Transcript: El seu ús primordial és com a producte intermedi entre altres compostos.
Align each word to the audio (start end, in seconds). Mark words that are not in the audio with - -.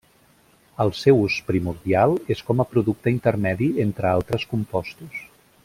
El 0.85 0.91
seu 0.99 1.19
ús 1.25 1.35
primordial 1.49 2.17
és 2.37 2.41
com 2.49 2.63
a 2.63 2.67
producte 2.73 3.15
intermedi 3.19 3.69
entre 3.85 4.11
altres 4.15 4.49
compostos. 4.55 5.25